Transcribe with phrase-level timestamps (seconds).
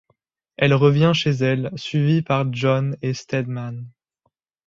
[0.57, 3.87] Elle revient chez elle, suivie par John et Stedman.